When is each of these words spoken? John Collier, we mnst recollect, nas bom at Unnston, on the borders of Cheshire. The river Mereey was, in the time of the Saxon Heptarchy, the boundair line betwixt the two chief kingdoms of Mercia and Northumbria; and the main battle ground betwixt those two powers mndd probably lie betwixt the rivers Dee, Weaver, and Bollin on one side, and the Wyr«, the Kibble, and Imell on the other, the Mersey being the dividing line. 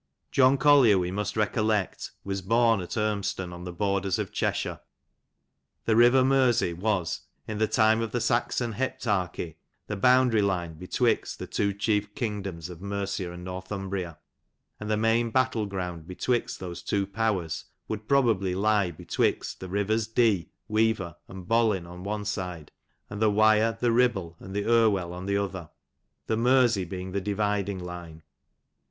John 0.31 0.57
Collier, 0.57 0.97
we 0.97 1.11
mnst 1.11 1.37
recollect, 1.37 2.09
nas 2.25 2.41
bom 2.41 2.81
at 2.81 2.97
Unnston, 2.97 3.53
on 3.53 3.65
the 3.65 3.71
borders 3.71 4.17
of 4.17 4.31
Cheshire. 4.31 4.79
The 5.85 5.95
river 5.95 6.23
Mereey 6.23 6.73
was, 6.73 7.19
in 7.47 7.59
the 7.59 7.67
time 7.67 8.01
of 8.01 8.11
the 8.11 8.19
Saxon 8.19 8.73
Heptarchy, 8.73 9.57
the 9.85 9.95
boundair 9.95 10.41
line 10.43 10.73
betwixt 10.73 11.37
the 11.37 11.45
two 11.45 11.71
chief 11.71 12.15
kingdoms 12.15 12.67
of 12.67 12.81
Mercia 12.81 13.31
and 13.31 13.43
Northumbria; 13.43 14.17
and 14.79 14.89
the 14.89 14.97
main 14.97 15.29
battle 15.29 15.67
ground 15.67 16.07
betwixt 16.07 16.59
those 16.59 16.81
two 16.81 17.05
powers 17.05 17.65
mndd 17.87 18.07
probably 18.07 18.55
lie 18.55 18.89
betwixt 18.89 19.59
the 19.59 19.69
rivers 19.69 20.07
Dee, 20.07 20.49
Weaver, 20.67 21.15
and 21.27 21.47
Bollin 21.47 21.85
on 21.85 22.03
one 22.03 22.25
side, 22.25 22.71
and 23.07 23.21
the 23.21 23.29
Wyr«, 23.29 23.77
the 23.79 23.95
Kibble, 23.95 24.35
and 24.39 24.55
Imell 24.55 25.13
on 25.13 25.27
the 25.27 25.37
other, 25.37 25.69
the 26.25 26.37
Mersey 26.37 26.85
being 26.85 27.11
the 27.11 27.21
dividing 27.21 27.77
line. 27.77 28.23